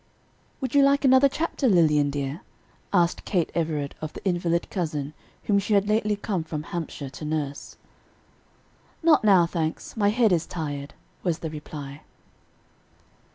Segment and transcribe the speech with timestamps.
[0.61, 2.41] "Would you like another chapter, Lilian dear?"
[2.91, 7.23] asked Kate Everard of the invalid cousin whom she had lately come from Hampshire to
[7.23, 7.77] nurse.
[9.03, 12.01] "Not now, thanks; my head is tired," was the reply.